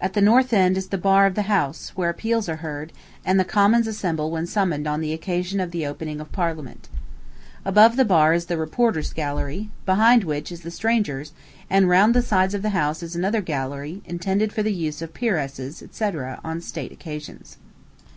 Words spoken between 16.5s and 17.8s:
state occasions.